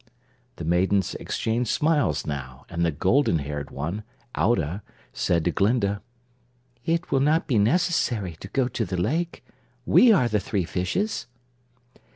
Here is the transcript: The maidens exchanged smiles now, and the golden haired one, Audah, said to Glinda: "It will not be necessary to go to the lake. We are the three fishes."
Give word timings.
The 0.55 0.65
maidens 0.65 1.13
exchanged 1.19 1.69
smiles 1.69 2.25
now, 2.25 2.65
and 2.69 2.83
the 2.83 2.89
golden 2.89 3.37
haired 3.37 3.69
one, 3.69 4.01
Audah, 4.33 4.81
said 5.13 5.45
to 5.45 5.51
Glinda: 5.51 6.01
"It 6.83 7.11
will 7.11 7.19
not 7.19 7.45
be 7.45 7.59
necessary 7.59 8.35
to 8.39 8.47
go 8.47 8.67
to 8.67 8.83
the 8.83 8.97
lake. 8.97 9.45
We 9.85 10.11
are 10.11 10.27
the 10.27 10.39
three 10.39 10.65
fishes." 10.65 11.27